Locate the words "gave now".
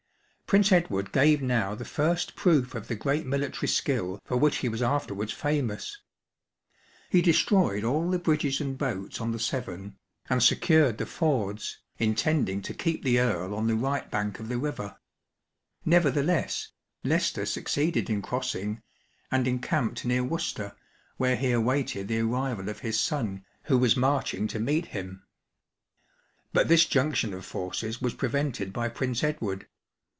1.13-1.75